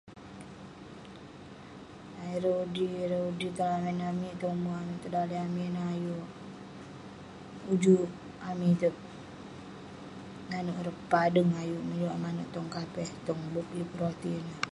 Ireh 2.33 2.55
udi 2.65 2.83
ayuk 5.91 6.27
ujuk 7.73 8.09
amik 8.47 8.71
itouk 8.75 8.95
nanouk 10.49 10.79
ireh 10.81 10.97
padeng 11.11 11.51
ayuk 11.61 11.83
neh 11.87 11.99
manouk 12.23 12.49
kapeh 12.75 13.09
tong 13.25 13.41
bup. 13.53 13.67
Yeng 13.77 13.89
pun 13.89 13.97
roti 14.01 14.31
neh. 14.47 14.61